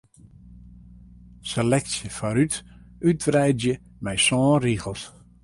Seleksje 1.49 2.09
foarút 2.17 2.53
útwreidzje 3.07 3.75
mei 4.03 4.19
sân 4.25 4.55
rigels. 4.63 5.03